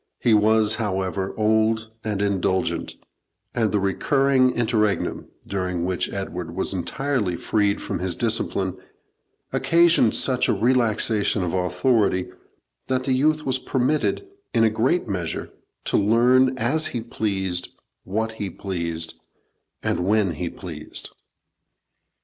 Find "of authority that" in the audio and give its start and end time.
11.43-13.03